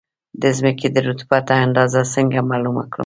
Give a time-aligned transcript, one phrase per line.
[0.41, 2.99] د ځمکې د رطوبت اندازه څنګه معلومه کړم؟